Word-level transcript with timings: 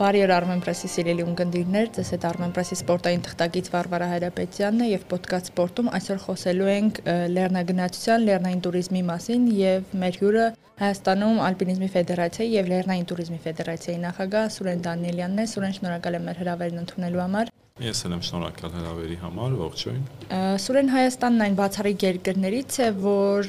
Բարի 0.00 0.20
օր 0.24 0.30
Armenpress-ի 0.32 0.88
սիրելի 0.88 1.24
ունկնդիրներ, 1.28 1.88
ձեզ 1.92 2.10
հետ 2.14 2.22
Armenpress-ի 2.24 2.76
սպորտային 2.78 3.24
թղթակից 3.26 3.66
Վարվարա 3.74 4.06
Հայրապետյանն 4.14 4.84
է 4.86 4.88
եւ 4.88 5.04
Պոդքասթ 5.10 5.50
սպորտում 5.50 5.90
այսօր 5.98 6.22
խոսելու 6.24 6.70
ենք 6.74 7.00
լեռնագնացության, 7.36 8.24
լեռնային 8.30 8.64
туриզմի 8.64 9.04
մասին 9.10 9.46
եւ 9.58 9.94
մեր 10.00 10.20
հյուրը 10.24 10.48
Հայաստանում 10.80 11.44
Ալպինիզմի 11.50 11.92
ֆեդերացիայի 12.00 12.56
եւ 12.56 12.70
լեռնային 12.72 13.08
туриզմի 13.12 13.40
ֆեդերացիայի 13.44 14.02
նախագահ 14.08 14.52
Սուրեն 14.56 14.84
Դանիելյանն 14.88 15.44
է։ 15.44 15.50
Սուրեն, 15.52 15.80
շնորհակալ 15.80 16.16
եմ 16.16 16.30
մեր 16.30 16.40
հրավերն 16.46 16.84
ընդունելու 16.86 17.26
համար։ 17.28 17.58
Ես 17.80 18.02
էլ 18.04 18.12
եմ 18.12 18.22
շնորհակալ 18.26 18.72
հրավերի 18.76 19.14
համար, 19.22 19.52
ողջույն։ 19.56 20.00
Սուրեն 20.60 20.90
Հայաստանն 20.92 21.44
այն 21.46 21.54
բացառիկ 21.56 22.02
երկրներից 22.04 22.74
է, 22.84 22.88
որ 23.00 23.48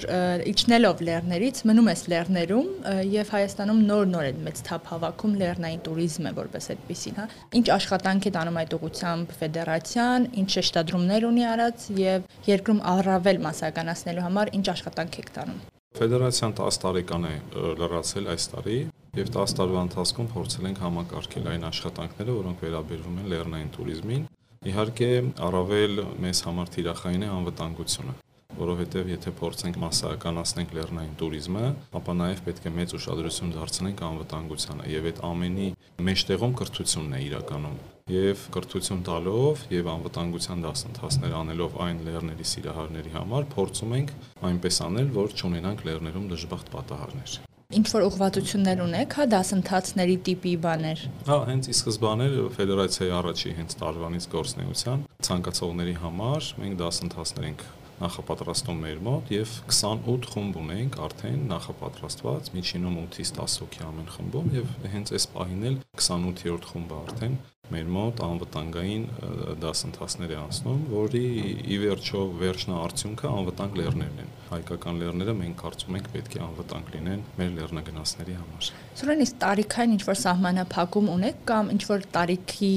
իջնելով 0.52 1.02
լեռներից 1.08 1.60
մնում 1.68 1.90
ես 1.92 2.04
լեռներում 2.14 2.70
եւ 3.12 3.34
Հայաստանում 3.36 3.82
նոր-նոր 3.90 4.30
է 4.30 4.32
մեծ 4.48 4.62
թափ 4.70 4.88
հավաքում 4.92 5.36
լեռնային 5.42 5.84
туриզմը 5.88 6.32
որպես 6.40 6.70
այդպեսին, 6.72 7.20
հա։ 7.20 7.28
Ինչ 7.60 7.66
աշխատանք 7.76 8.30
է 8.32 8.34
տանում 8.40 8.62
այդ 8.62 8.78
ուղությամբ 8.80 9.36
ֆեդերացիան, 9.42 10.30
ինչ 10.40 10.50
շեշտադրումներ 10.56 11.28
ունի 11.28 11.46
արած 11.52 11.90
եւ 12.00 12.32
երկրում 12.48 12.82
առավել 12.96 13.44
մասականացնելու 13.52 14.26
համար 14.32 14.56
ինչ 14.62 14.66
աշխատանք 14.80 15.22
եք 15.26 15.36
տանում։ 15.42 15.62
Ֆեդերացիան 15.92 16.54
10 16.56 16.82
տարեկան 16.88 17.26
է 17.28 17.36
լրացել 17.82 18.32
այս 18.32 18.46
տարի, 18.56 18.80
Եվ 19.12 19.28
10 19.36 19.54
տարվա 19.60 19.82
ընթացքում 19.90 20.28
փորձել 20.32 20.68
ենք 20.70 20.78
համակարգել 20.80 21.48
այն 21.52 21.64
աշխատանքները, 21.68 22.36
որոնք 22.38 22.62
վերաբերվում 22.64 23.18
են 23.20 23.26
լեռնային 23.34 23.72
туриզմին։ 23.76 24.22
Իհարկե, 24.72 25.10
առավել 25.48 26.00
մեզ 26.24 26.40
համար 26.48 26.72
թիրախային 26.76 27.26
է 27.28 27.32
անվտանգությունը, 27.36 28.14
որովհետև 28.62 29.12
եթե 29.12 29.34
փորձենք 29.42 29.82
massականացնենք 29.84 30.74
լեռնային 30.80 31.20
туриզմը, 31.20 31.66
ապա 32.00 32.16
նաև 32.22 32.42
պետք 32.48 32.72
է 32.72 32.74
մեծ 32.80 32.96
ուշադրություն 33.02 33.54
դարձնենք 33.58 34.06
անվտանգությանը, 34.08 34.88
եւ 34.96 35.12
այդ 35.12 35.22
ամենի 35.28 35.68
մեջտեղում 36.08 36.58
կրթությունն 36.62 37.20
է 37.20 37.22
իրականում։ 37.28 37.78
Եվ 38.16 38.48
կրթություն 38.56 39.06
տալով 39.12 39.68
եւ 39.76 39.92
անվտանգության 39.92 40.66
դասընթացներ 40.72 41.38
անելով 41.42 41.80
այն 41.84 42.04
լեռների 42.08 42.48
սիրահարների 42.56 43.16
համար 43.20 43.48
փորձում 43.60 43.96
ենք 44.00 44.18
այնպես 44.52 44.84
անել, 44.88 45.16
որ 45.22 45.40
չունենանք 45.42 45.88
լեռներում 45.92 46.28
դժբախտ 46.32 46.76
պատահարներ 46.80 47.40
ինչ 47.72 47.88
որ 47.92 48.06
ուղղվածություններ 48.08 48.82
ունեք, 48.84 49.14
հա, 49.16 49.26
դասընթացների 49.32 50.16
տիպի 50.28 50.56
բաներ։ 50.66 51.04
Հա, 51.28 51.38
հենց 51.52 51.70
ի 51.72 51.76
սկզբանե 51.78 52.28
ֆեդերացիայի 52.58 53.14
առաջի 53.22 53.54
հենց 53.62 53.76
տարվանից 53.82 54.28
գործնեության 54.36 55.06
ցանկացողների 55.28 55.96
համար 56.02 56.50
մենք 56.62 56.76
դասընթացներ 56.82 57.48
ենք 57.52 57.64
նախապատրաստում 58.02 58.80
մեր 58.82 59.02
մոտ 59.06 59.32
եւ 59.36 59.52
28 59.70 60.30
խումբ 60.32 60.56
ունենք 60.62 60.96
արդեն 61.06 61.42
նախապատրաստված 61.52 62.48
միջինում 62.56 62.96
8-ից 63.02 63.34
10 63.38 63.58
հոգի 63.62 63.84
ամեն 63.88 64.10
խմբում 64.16 64.48
եւ 64.58 64.72
հենց 64.96 65.14
այս 65.18 65.28
պահին 65.36 65.68
էլ 65.70 65.76
28-րդ 66.02 66.70
խումբը 66.72 66.98
արդեն 67.02 67.36
մեր 67.72 67.90
մոտ 67.96 68.22
անվտանգային 68.26 69.04
դասընթացներ 69.62 70.34
է 70.34 70.38
անցնում, 70.42 70.82
որի 70.92 71.24
ի 71.72 71.78
վերջո 71.82 72.24
վերջնաարդյունքը 72.42 73.32
անվտանգ 73.32 73.78
լեռներն 73.80 74.22
են։ 74.24 74.32
Հայկական 74.52 75.00
լեռները 75.02 75.36
մենք 75.42 75.58
կարծում 75.62 75.98
ենք 76.02 76.10
պետք 76.16 76.36
է 76.36 76.42
անվտանգ 76.48 76.92
լինեն 76.96 77.24
մեր 77.40 77.54
լեռնագնացների 77.62 78.36
համար։ 78.42 78.70
Սուրեն, 79.02 79.24
իսկ 79.26 79.40
տարիքային 79.46 79.96
ինչ 79.96 80.04
որ 80.12 80.20
սահմանափակում 80.22 81.12
ունեք 81.16 81.42
կամ 81.52 81.72
ինչ 81.72 81.82
որ 81.92 82.06
տարիքի 82.18 82.74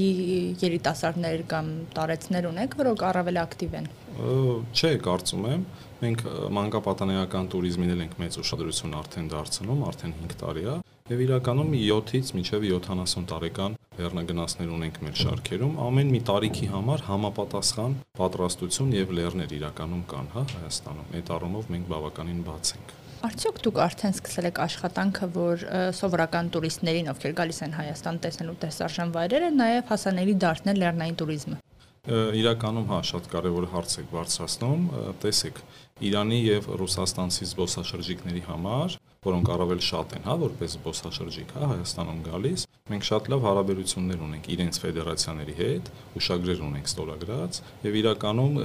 երիտասարդներ 0.62 1.44
կամ 1.50 1.74
տարեցներ 1.98 2.48
ունեք, 2.54 2.78
որոնք 2.84 3.04
առավել 3.10 3.42
ակտիվ 3.44 3.76
են։ 3.80 3.90
Չէ, 4.14 4.90
կարծում 5.02 5.46
եմ, 5.50 5.62
մենք 6.04 6.20
մանկապատանեկան 6.54 7.48
туриզմին 7.50 7.94
էլ 7.94 8.02
ենք 8.04 8.14
մեծ 8.22 8.36
ուշադրություն 8.44 8.94
արդեն 9.00 9.30
դարձնում, 9.32 9.80
արդեն 9.90 10.14
5 10.20 10.36
տարի 10.44 10.66
է, 10.70 10.76
եւ 11.10 11.22
իրականում 11.24 11.72
7-ից 11.76 12.30
մինչեւ 12.38 12.62
70 12.70 13.26
տարեկան 13.28 13.74
լեռնագնացներ 13.98 14.72
ունենք 14.74 14.98
մեր 15.04 15.16
շարքերում, 15.20 15.74
ամեն 15.84 16.12
մի 16.14 16.20
տարիքի 16.30 16.68
համար 16.72 17.04
համապատասխան 17.08 17.96
պատրաստություն 18.18 18.92
եւ 18.98 19.14
լեռներ 19.18 19.54
իրականում 19.58 20.04
կան, 20.10 20.28
հա, 20.34 20.44
Հայաստանում։ 20.54 21.14
Այդ 21.14 21.32
առումով 21.34 21.70
մենք 21.74 21.88
բավականին 21.94 22.40
բաց 22.48 22.72
ենք։ 22.74 22.94
Արդյոք 23.24 23.60
դուք 23.64 23.78
արդեն 23.80 24.14
սկսել 24.18 24.48
եք 24.50 24.58
աշխատանքը, 24.64 25.28
որ 25.32 25.62
սովորական 25.96 26.50
տուրիստներին, 26.52 27.06
ովքեր 27.14 27.36
գալիս 27.38 27.60
են 27.64 27.76
Հայաստան 27.78 28.18
տեսնելու 28.24 28.56
տեսարժան 28.64 29.14
վայրերը, 29.14 29.48
նաև 29.64 29.88
հասանելի 29.94 30.34
դարձնել 30.44 30.80
լեռնային 30.84 31.16
туриզմը։ 31.22 31.56
Իրականում 32.04 32.90
հա 32.90 32.98
շատ 33.08 33.28
կարևոր 33.32 33.66
հարց 33.72 33.92
եք 34.02 34.10
բարձրացնում, 34.12 34.82
տեսեք 35.24 35.60
Իրանի 36.04 36.40
եւ 36.44 36.66
Ռուսաստանցի 36.84 37.48
զբոսաշրջիկների 37.48 38.42
համար 38.44 38.98
որոնք 39.24 39.50
առավել 39.54 39.80
շատ 39.84 40.14
են, 40.18 40.24
հա, 40.28 40.34
որպես 40.44 40.74
զբոսաշրջիկ, 40.74 41.52
հա, 41.54 41.68
Հայաստանում 41.74 42.20
գալիս, 42.24 42.64
մենք 42.84 43.06
շատ 43.08 43.28
լավ 43.32 43.44
հարաբերություններ 43.48 44.24
ունենք 44.24 44.48
իրենց 44.54 44.78
ֆեդերացիաների 44.84 45.54
հետ, 45.60 45.88
հուշագրեր 46.14 46.60
ունենք 46.68 46.90
ստորագրած, 46.90 47.60
եւ 47.84 47.96
իրականում 48.00 48.58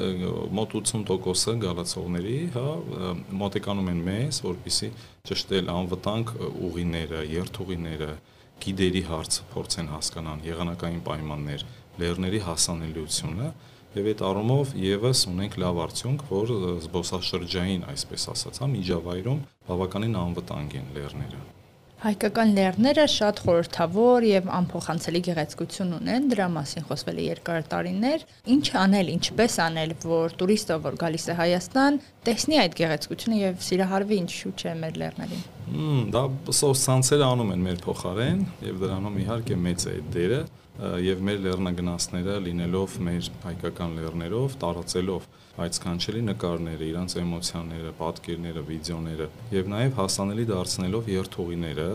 մոտ 0.60 0.76
80%-ը 0.80 1.56
գալացողների, 1.64 2.36
հա, 2.56 2.66
մոտեկանում 3.40 3.92
են 3.94 4.04
մեզ, 4.10 4.42
որպիսի 4.50 4.92
ճշտել 5.30 5.72
անվտանգ 5.80 6.36
ուղիները, 6.70 7.24
երթուղիները, 7.40 8.12
գիդերի 8.60 9.04
հարցը 9.08 9.44
փորձեն 9.54 9.90
հասկանան, 9.96 10.42
եղանակային 10.50 11.04
պայմաններ, 11.08 11.64
լեռների 12.00 12.40
հասանելիությունը 12.44 13.50
եւ 13.98 14.10
այդ 14.12 14.20
առումով 14.30 14.74
եւս 14.78 15.22
ունենք 15.32 15.56
լավ 15.64 15.80
արդյունք, 15.86 16.26
որ 16.30 16.52
զբոսաշրջային, 16.86 17.86
այսպես 17.90 18.26
ասած, 18.36 18.60
հա, 18.62 18.68
միջավայրում 18.74 19.40
բավականին 19.70 20.20
անվտանգ 20.20 20.76
են 20.80 20.92
լեռները։ 20.98 21.40
Հայկական 22.00 22.54
լեռները 22.56 23.06
շատ 23.12 23.40
խորթավոր 23.44 24.28
եւ 24.30 24.46
անփոխանցելի 24.56 25.22
գեղեցկություն 25.26 25.92
ունեն, 25.98 26.30
դրա 26.32 26.48
մասին 26.54 26.88
խոսվել 26.88 27.20
է 27.20 27.26
երկար 27.26 27.68
տարիներ։ 27.74 28.26
Ինչ 28.56 28.66
անել, 28.86 29.12
ինչպես 29.18 29.60
անել, 29.68 29.96
որ 30.08 30.40
տուրիստը, 30.40 30.82
որ 30.88 31.00
գալիս 31.04 31.28
է 31.28 31.40
Հայաստան, 31.44 32.02
տեսնի 32.30 32.64
այդ 32.64 32.80
գեղեցկությունը 32.80 33.44
եւ 33.44 33.64
սիրահարվի 33.68 34.22
ինչու՞ 34.24 34.56
չէ 34.64 34.78
մեր 34.80 35.02
լեռներին։ 35.04 35.59
Դա 35.70 36.22
սոցցանցերը 36.50 37.26
անում 37.30 37.52
են 37.54 37.66
մեր 37.68 37.82
փոխարեն 37.84 38.40
եւ 38.66 38.80
դրանում 38.84 39.18
իհարկե 39.24 39.58
մեծ 39.66 39.84
է 39.86 39.92
այդ 39.94 40.08
դերը 40.16 40.40
եւ 41.04 41.22
մեր 41.28 41.42
լեռնագնացները 41.44 42.36
լինելով 42.46 42.96
մեր 43.06 43.28
հայկական 43.44 43.98
լեռներով, 44.00 44.56
տարածելով 44.64 45.28
այդ 45.60 45.78
սքանչելի 45.78 46.22
նկարները, 46.30 46.88
իրանց 46.90 47.16
էմոցիաները, 47.20 47.92
պատկերները, 48.00 48.64
վիդեոները 48.70 49.28
եւ 49.60 49.70
նաեւ 49.76 50.00
հասանելի 50.00 50.46
դարձնելով 50.50 51.12
երթուղիները, 51.14 51.90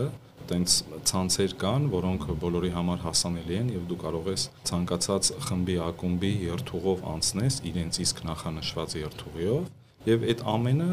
տենց 0.45 0.75
ցանցեր 1.09 1.55
կան, 1.65 1.89
որոնք 1.95 2.27
բոլորի 2.45 2.71
համար 2.75 2.99
հասանելի 3.05 3.55
են 3.59 3.71
եւ 3.75 3.85
դու 3.89 3.99
կարող 4.05 4.27
ես 4.29 4.43
ցանկացած 4.69 5.31
խմբի 5.49 5.77
ակումբի 5.89 6.31
երթուղով 6.45 7.05
անցնես 7.15 7.57
իրենց 7.71 7.99
իսկ 8.05 8.21
նախանշված 8.29 8.95
երթուղիով 9.01 9.71
եւ 10.05 10.25
այդ 10.29 10.43
ամենը 10.53 10.89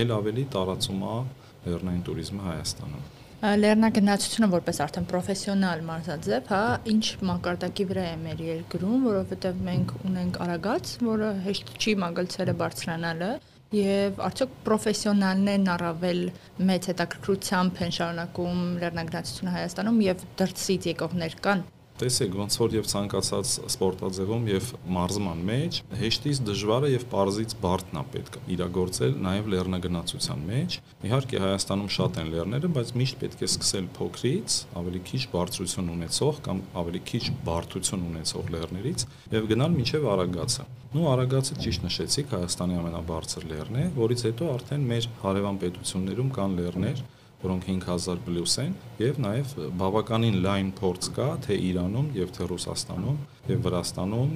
ել 0.00 0.14
ավելի 0.16 0.44
տարածում 0.54 1.04
է 1.04 1.16
լեռնային 1.64 2.02
туриզմը 2.08 2.42
Հայաստանում։ 2.48 3.04
Լեռնագնացությունը 3.44 4.46
որպես 4.54 4.78
արդեն 4.84 5.06
պրոֆեսիոնալ 5.10 5.82
մարզաձև, 5.84 6.46
հա, 6.48 6.60
ինչ 6.94 7.04
մակարդակի 7.28 7.84
վրա 7.90 8.04
է 8.08 8.14
մեր 8.22 8.40
երկրում, 8.44 9.02
որովհետև 9.04 9.58
մենք 9.66 9.92
ունենք 10.08 10.38
Արագած, 10.44 10.94
որը 11.04 11.28
հեշտ 11.44 11.74
չի 11.76 11.94
մագլցերը 12.04 12.54
բարձրանալը, 12.64 13.30
եւ 13.74 14.24
արդյոք 14.30 14.56
պրոֆեսիոնալներն 14.64 15.70
առավել 15.74 16.24
մեծ 16.72 16.90
հետաքրքրությամբ 16.94 17.84
են 17.84 17.94
շարունակում 17.98 18.66
լեռնագնացությունը 18.84 19.54
Հայաստանում 19.58 20.02
եւ 20.08 20.26
դրսից 20.40 20.90
եկողներ 20.94 21.40
կան 21.44 21.64
Տեսեք, 21.94 22.32
ոնց 22.34 22.54
որ 22.58 22.72
եւ 22.74 22.86
ցանկացած 22.90 23.50
սպորտաձևում 23.70 24.48
եւ 24.50 24.70
մարզման 24.96 25.42
մեջ 25.46 25.76
հեշտից 26.00 26.40
դժվարը 26.48 26.88
եւ 26.90 27.04
པարզից 27.12 27.54
բարդն 27.62 28.00
է 28.00 28.02
պետք 28.14 28.38
իրագործել 28.54 29.14
նաեւ 29.26 29.50
լեռնագնացության 29.54 30.42
մեջ։ 30.48 30.78
Իհարկե 31.06 31.42
Հայաստանում 31.44 31.92
շատ 31.94 32.18
են 32.24 32.32
լեռները, 32.34 32.72
բայց 32.74 32.92
միշտ 32.98 33.20
պետք 33.22 33.44
է 33.46 33.48
սկսել 33.54 33.88
փոքրից, 33.94 34.58
ավելի 34.82 35.04
քիչ 35.14 35.22
բարձրություն 35.38 35.94
ունեցող 35.94 36.40
կամ 36.50 36.64
ավելի 36.82 37.04
քիչ 37.14 37.24
բարդություն 37.46 38.06
ունեցող 38.10 38.54
լեռներից 38.58 39.06
եւ 39.38 39.50
գնալ 39.54 39.78
մինչեւ 39.78 40.08
Արագածը։ 40.14 40.66
Նու 40.94 41.06
Արագածը 41.10 41.56
ճիշտ 41.62 41.84
նշեցիք, 41.88 42.34
Հայաստանի 42.34 42.76
ամենաբարձր 42.78 43.46
լեռն 43.50 43.78
է, 43.78 43.86
որից 43.98 44.20
հետո 44.28 44.50
արդեն 44.54 44.84
մեր 44.90 45.08
հարևան 45.24 45.56
պետություններում 45.64 46.28
կան 46.38 46.54
լեռներ, 46.58 47.00
որոնք 47.44 47.68
5000 47.70 48.20
պլյուս 48.26 48.56
են 48.64 48.74
եւ 49.02 49.20
նաեւ 49.24 49.54
բավականին 49.80 50.38
լայն 50.44 50.72
փորձ 50.80 51.08
կա 51.18 51.28
թե 51.46 51.58
Իրանում 51.68 52.10
եւ 52.18 52.34
թե 52.38 52.48
Ռուսաստանում 52.54 53.18
եւ 53.52 53.64
Վրաստանում 53.68 54.34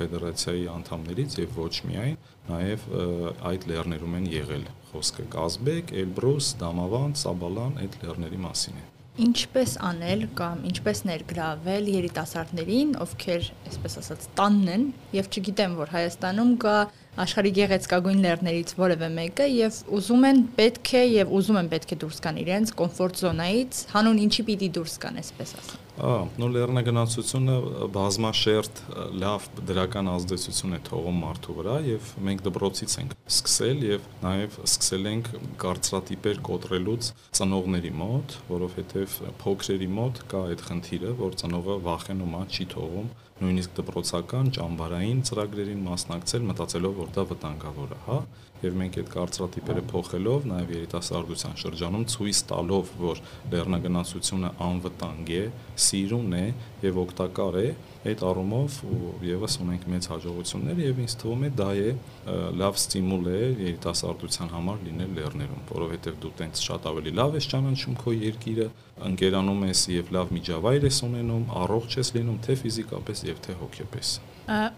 ֆեդերացիայի 0.00 0.64
անդամներից 0.76 1.36
եւ 1.40 1.58
ոչ 1.60 1.74
միայն 1.90 2.16
նաեւ 2.50 2.86
այդ 3.50 3.68
լեռներում 3.72 4.16
են 4.20 4.30
եղել 4.36 4.64
խոսքը 4.90 5.26
Կազբեկ, 5.34 5.92
Էլբրուս, 6.04 6.54
Դամավան, 6.64 7.12
Սաբալան 7.20 7.76
այդ 7.84 8.00
լեռների 8.04 8.40
մասին 8.46 8.80
է 8.80 8.88
ինչպես 9.20 9.72
անել 9.84 10.22
կամ 10.38 10.60
ինչպես 10.70 11.00
ներգրավել 11.08 11.88
երիտասարդներին, 11.92 12.92
ովքեր, 13.04 13.48
այսպես 13.68 13.96
ասած, 14.00 14.26
տանն 14.38 14.70
են 14.74 14.86
եւ 15.16 15.28
չգիտեմ, 15.34 15.74
որ 15.80 15.92
Հայաստանում 15.96 16.52
կա 16.62 16.76
աշխարհի 17.18 17.50
գեղեցկագույն 17.56 18.20
լեռներից 18.22 18.72
որևէ 18.78 19.08
մեկը 19.16 19.46
եւ 19.50 19.78
ուզում 19.98 20.26
են 20.30 20.42
պետք 20.60 20.90
է 20.94 21.02
եւ 21.10 21.32
ուզում 21.40 21.58
են 21.60 21.70
պետք 21.74 21.94
է 21.96 21.98
դուրս 22.04 22.20
գան 22.26 22.40
իրենց 22.44 22.72
կոմֆորտ 22.78 23.22
զոնայից, 23.26 23.80
հանուն 23.96 24.20
ինչի 24.30 24.44
պիտի 24.50 24.68
դուրս 24.78 24.94
գան, 25.02 25.18
այսպես 25.24 25.54
ասած։ 25.58 25.89
Ահա, 26.00 26.20
նո 26.40 26.46
լեռնագնացությունը 26.54 27.54
բազմաշերտ 27.92 28.78
լավ 29.20 29.48
դրական 29.68 30.08
ազդեցություն 30.14 30.76
է 30.76 30.80
թողում 30.86 31.18
մարդու 31.24 31.56
վրա 31.58 31.74
եւ 31.84 32.06
մենք 32.28 32.44
դպրոցից 32.46 32.94
ենք 33.02 33.16
սկսել 33.34 33.84
եւ 33.84 34.06
նաեւ 34.24 34.56
սկսել 34.64 35.10
ենք 35.10 35.28
կարծրատիպեր 35.60 36.40
կոտրելուց 36.48 37.10
ծնողների 37.36 37.92
մոտ, 38.00 38.36
որովհետեւ 38.48 39.18
փոքրերի 39.44 39.90
մոտ 40.00 40.22
կա 40.32 40.44
այդ 40.54 40.64
խնդիրը, 40.70 41.12
որ 41.20 41.36
ծնողը 41.44 41.76
վախենում 41.90 42.38
է, 42.40 42.44
չի 42.48 42.66
թողում 42.76 43.10
նույնիսկ 43.40 43.76
դպրոցական, 43.76 44.50
ճամբարային 44.56 45.20
ծրագրերին 45.28 45.84
մասնակցել, 45.86 46.42
մտածելով, 46.50 46.98
որ 47.00 47.12
դա 47.16 47.22
վտանգավոր 47.30 47.94
է, 47.96 48.00
հա, 48.08 48.18
եւ 48.60 48.74
մենք 48.80 48.96
այդ 49.00 49.10
կարծրատիպերը 49.14 49.82
փոխելով 49.90 50.46
նաեւ 50.50 50.72
երիտասարդության 50.74 51.54
շրջանում 51.60 52.04
ցույց 52.12 52.40
տալով, 52.50 52.90
որ 53.00 53.22
լեռնագնացությունը 53.54 54.50
անվտանգ 54.66 55.32
է, 55.36 55.44
սիրուն 55.86 56.36
է 56.40 56.44
եւ 56.84 57.00
օգտակար 57.04 57.58
է, 57.60 57.68
այդ 58.00 58.22
առումով 58.24 58.76
եւս 59.28 59.56
ունենք 59.60 59.82
մեծ 59.92 60.06
հաջողություններ 60.10 60.78
եւ 60.80 61.00
ինձ 61.04 61.14
թվում 61.20 61.42
է 61.44 61.50
դա 61.58 61.68
է 61.80 61.90
լավ 62.60 62.78
ստիմուլ 62.80 63.26
է 63.28 63.40
երիտասարդության 63.60 64.52
համար 64.54 64.78
լինել 64.86 65.12
լեռներում, 65.18 65.66
որովհետեւ 65.70 66.16
դու 66.24 66.32
տենց 66.40 66.62
շատ 66.64 66.88
ավելի 66.90 67.12
լավ 67.20 67.36
ես 67.36 67.48
ճանաչում 67.52 67.98
քո 68.00 68.14
երկիրը, 68.20 68.68
ընկերանում 69.10 69.66
ես 69.68 69.84
եւ 70.00 70.14
լավ 70.16 70.32
միջավայր 70.38 70.88
ես 70.88 71.02
ունենում, 71.10 71.44
առողջ 71.60 71.98
ես 72.00 72.12
լինում 72.16 72.40
թե 72.48 72.56
ֆիզիկապես 72.64 73.24
եւ 73.28 73.44
թե 73.44 73.58
հոգեպես։ 73.60 74.14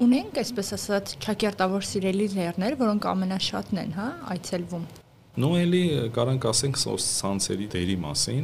Ունենք, 0.03 0.43
այսպես 0.43 0.75
ասած, 0.77 1.15
ճակերտավոր 1.23 1.87
սիրելի 1.93 2.27
լեռներ, 2.35 2.77
որոնք 2.83 3.09
ամենաշատն 3.15 3.83
են, 3.87 3.97
հա, 3.97 4.11
այցելվում։ 4.35 5.02
Նո 5.33 5.49
էլի 5.63 5.79
կարանք 6.13 6.45
ասենք 6.51 6.77
սոցցանցերի 6.77 7.67
դերի 7.73 7.95
մասին, 8.03 8.43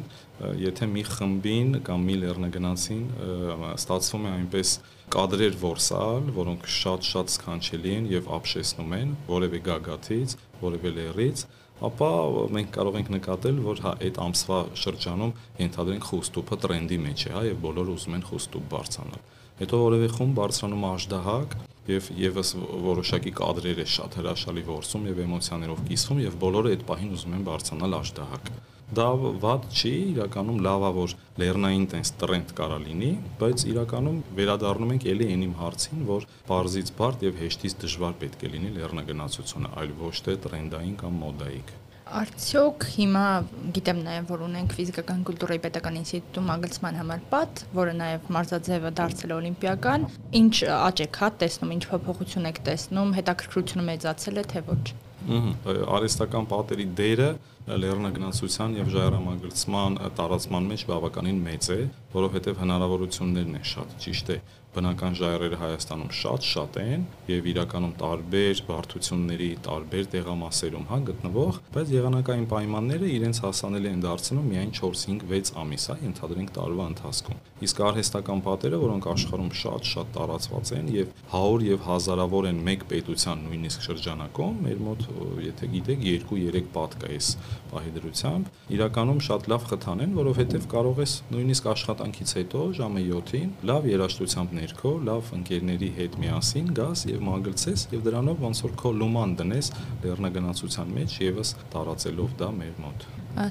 եթե 0.56 0.86
մի 0.88 1.02
խմբին 1.04 1.74
կամ 1.84 2.06
մի 2.08 2.16
լեռնագնացին 2.22 3.02
ստացվում 3.74 4.24
է 4.24 4.32
այնպես 4.38 4.72
կադրեր 5.12 5.58
որսալ, 5.60 6.32
որոնք 6.38 6.64
շատ-շատ 6.78 7.34
սքանչելի 7.34 7.92
են 7.98 8.08
եւ 8.14 8.32
ապշեսնում 8.38 8.96
են 9.02 9.14
որևէ 9.28 9.60
գագաթից, 9.68 10.36
որևէ 10.64 10.94
լեռից, 10.96 11.44
ապա 11.92 12.10
մենք 12.56 12.74
կարող 12.80 13.00
ենք 13.04 13.14
նկատել, 13.18 13.62
որ 13.68 13.84
հա 13.84 13.96
այդ 14.08 14.24
ամսվա 14.24 14.64
շրջանում 14.88 15.38
ենթադրենք 15.68 16.08
խոստուփը 16.08 16.62
տրենդի 16.64 17.02
մեջ 17.04 17.26
է, 17.28 17.34
հա, 17.36 17.42
եւ 17.52 17.64
բոլորը 17.68 17.98
ուզում 17.98 18.16
են 18.16 18.28
խոստուփ 18.32 18.68
բարձրանալ։ 18.72 19.26
Հետո 19.60 19.82
որևէ 19.84 20.08
խումբ 20.16 20.38
բարձրանում 20.38 20.88
աշդահակ, 20.88 21.58
եւ 21.88 22.08
եւս 22.20 22.54
որոշակի 22.88 23.32
կադրեր 23.38 23.82
է 23.84 23.86
շատ 23.96 24.18
հրաշալի 24.20 24.64
որսում 24.68 25.06
եւ 25.08 25.22
էմոցիաներով 25.24 25.84
կիսվում 25.88 26.24
եւ 26.24 26.36
բոլորը 26.42 26.74
այդ 26.76 26.82
պահին 26.90 27.14
ուզում 27.18 27.36
են 27.38 27.46
բարձրանալ 27.48 27.96
աշտահակ։ 27.98 28.50
Դա 28.88 29.06
ված 29.42 29.64
չի, 29.68 29.90
իրականում 30.14 30.60
լավա 30.64 30.90
որ 30.96 31.14
լեռնային 31.40 31.82
տես 31.92 32.12
տրենդ 32.22 32.54
կարա 32.56 32.78
լինի, 32.84 33.10
բայց 33.40 33.64
իրականում 33.72 34.22
վերադառնում 34.38 34.94
ենք 34.94 35.04
ելի 35.10 35.26
այն 35.34 35.44
իմ 35.48 35.52
հարցին, 35.58 36.06
որ 36.08 36.24
բարձից 36.48 36.94
բարդ 37.00 37.26
եւ 37.28 37.42
հեշտից 37.42 37.76
դժվար 37.84 38.16
պետք 38.24 38.46
է 38.48 38.52
լինի 38.54 38.72
լեռնագնացությունը, 38.78 39.74
այլ 39.82 39.92
ոչ 40.00 40.16
թե 40.24 40.38
տրենդային 40.48 40.96
կամ 41.04 41.20
մոդայիկ։ 41.26 41.76
Արդյոք 42.08 42.84
հիմա 42.94 43.22
գիտեմ 43.76 43.98
նաև 44.06 44.30
որ 44.32 44.44
ունենք 44.46 44.74
ֆիզիկական 44.78 45.24
կուլտուրայի 45.28 45.60
պետական 45.64 45.98
ինստիտուտում 46.00 46.52
ագլցման 46.54 46.96
համար 47.02 47.26
պատ, 47.32 47.60
որը 47.76 47.92
նաև 47.98 48.30
մարզաձևը 48.36 48.92
դարձել 49.00 49.34
է 49.34 49.36
օլիմպիական, 49.36 50.06
ինչ 50.40 50.54
աճ 50.78 51.02
եք 51.04 51.20
հա 51.20 51.28
տեսնում, 51.42 51.74
ինչ 51.76 51.84
փոփոխություն 51.92 52.48
եք 52.48 52.62
տեսնում, 52.68 53.12
հետաքրքրությունը 53.18 53.86
մեծացել 53.92 54.40
է 54.40 54.46
թե 54.54 54.64
ոչ։ 54.72 54.84
Արհեստական 55.28 56.48
պատերի 56.48 56.86
դերը 56.96 57.28
լեռնագնացության 57.68 58.76
եւ 58.78 58.92
ժայռամագլցման 58.94 59.98
տարածման 60.16 60.68
մեջ 60.72 60.84
բավականին 60.88 61.40
մեծ 61.44 61.68
է, 61.74 61.80
որովհետեւ 62.14 62.62
հնարավորություններն 62.62 63.58
են 63.58 63.66
շատ, 63.68 63.96
ճիշտ 64.04 64.32
է 64.32 64.38
բնական 64.78 65.16
ժայռերը 65.18 65.58
Հայաստանում 65.58 66.10
շատ-շատ 66.14 66.76
են 66.78 67.04
եւ 67.28 67.46
իրականում 67.52 67.94
տարբեր 67.98 68.60
բարդությունների, 68.68 69.48
տարբեր 69.66 70.04
տեղամասերում 70.14 70.86
հա 70.88 70.98
գտնվող, 71.08 71.58
բայց 71.74 71.92
եղանակային 71.98 72.46
պայմանները 72.52 73.10
իրենց 73.18 73.40
հասանելի 73.42 73.90
են 73.90 74.04
դարձնում 74.06 74.48
միայն 74.54 74.72
4-5-6 74.78 75.52
ամիս, 75.62 75.86
հա, 75.90 75.96
ընդհանրենք 76.08 76.52
տարվա 76.58 76.86
ընթացքում։ 76.94 77.42
Իսկ 77.58 77.80
արհեստական 77.88 78.42
պատերը, 78.46 78.78
որոնք 78.78 79.06
աշխարհում 79.18 79.50
շատ-շատ 79.58 80.12
տարածված 80.14 80.72
են 80.78 80.90
եւ 80.94 81.08
100 81.34 81.64
եւ 81.68 81.80
հազարավոր 81.88 82.48
են 82.52 82.60
մեկ 82.68 82.84
պետության 82.92 83.42
նույնիսկ 83.48 83.86
շրջանակում, 83.88 84.60
մեր 84.68 84.82
մոտ, 84.86 85.02
եթե 85.42 85.70
գիտեք, 85.74 86.04
2-3 86.28 86.70
պատ 86.78 86.94
կա 87.02 87.10
այս 87.18 87.30
պահի 87.72 87.92
դրությամբ, 87.98 88.52
իրականում 88.78 89.20
շատ 89.26 89.48
լավ 89.52 89.66
խթան 89.72 90.04
են, 90.06 90.14
որովհետեւ 90.18 90.68
կարող 90.70 91.02
ես 91.02 91.14
նույնիսկ 91.34 91.68
աշխատանքից 91.72 92.34
հետո 92.38 92.62
ժամը 92.78 93.02
7-ին 93.08 93.50
լավ 93.72 93.88
երաժշտությամբ 94.68 94.78
ներքո 94.78 94.90
լավ 95.08 95.28
ընկերների 95.36 95.88
հետ 95.96 96.16
միասին 96.20 96.66
գաս 96.76 97.02
եւ 97.08 97.22
մագլցես 97.24 97.84
եւ 97.92 98.02
դրանով 98.04 98.42
ոնց 98.44 98.60
որ 98.64 98.72
քո 98.78 98.90
լոման 99.00 99.32
դնես 99.38 99.70
լեռնագնացության 100.04 100.92
մեջ 100.98 101.14
եւս 101.24 101.52
տարածելով 101.72 102.34
դա 102.38 102.48
մեր 102.58 102.74
մոտ։ 102.84 103.06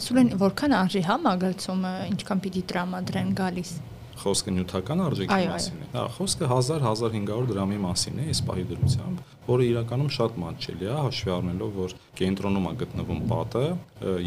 Սուրեն 0.06 0.30
որքան 0.42 0.76
արժի 0.78 1.02
հա 1.08 1.18
մագլցումը, 1.26 1.94
ինչքան 2.12 2.44
պիտի 2.46 2.64
տրամադրեն 2.72 3.32
գալիս 3.42 3.72
խոսքը 4.18 4.52
նյութական 4.58 5.02
արժեքի 5.08 5.42
մասին 5.54 5.82
է։ 5.82 5.90
Հա, 5.94 6.04
խոսքը 6.18 6.48
1000-1500 6.50 7.50
դրամի 7.52 7.78
մասին 7.84 8.22
է 8.24 8.30
այս 8.34 8.40
պահի 8.48 8.64
դրությամբ, 8.72 9.20
որը 9.48 9.68
իրականում 9.68 10.10
շատ 10.18 10.38
մատչելի 10.44 10.88
է, 10.88 10.96
հաշվի 10.98 11.32
առնելով, 11.38 11.72
որ 11.78 11.96
կենտրոնում 12.20 12.68
է 12.68 12.74
գտնվում 12.82 13.22
պատը 13.32 13.64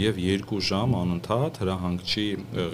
եւ 0.01 0.21
2 0.27 0.61
ժամ 0.71 0.97
անընդհատ 1.01 1.61
հրահանգչի 1.65 2.27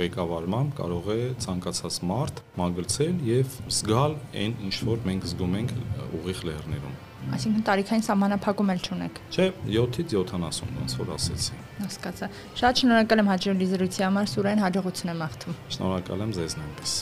ղեկավարմամբ 0.02 0.76
կարող 0.80 1.10
է 1.16 1.18
ցանկացած 1.46 1.98
մարդ 2.12 2.44
մագլցել 2.60 3.26
եւ 3.30 3.58
զգալ 3.78 4.16
այն 4.44 4.56
ինչ 4.68 4.76
որ 4.92 5.04
մենք 5.10 5.28
զգում 5.32 5.58
ենք 5.60 5.76
ուղիղ 6.20 6.46
լեռներում։ 6.50 6.96
Այսինքն 7.26 7.62
տարիքային 7.66 8.04
սահմանափակում 8.06 8.68
էլ 8.74 8.82
չունեք։ 8.86 9.18
Չէ, 9.34 9.46
7-ից 9.66 10.14
70, 10.14 10.76
ոնց 10.76 10.94
որ 11.00 11.10
ասեցի։ 11.16 11.58
Հասկացա։ 11.80 12.30
Շատ 12.62 12.84
շնորհակալ 12.84 13.24
եմ 13.24 13.32
հաջողի 13.32 13.70
զրույցի 13.72 14.06
համար, 14.06 14.32
Սուրեն, 14.36 14.64
հաջողություն 14.68 15.14
եմ 15.16 15.26
աղթում։ 15.26 15.60
Շնորհակալ 15.80 16.26
եմ 16.28 16.38
ձեզ 16.38 16.58
նույնպես։ 16.62 16.98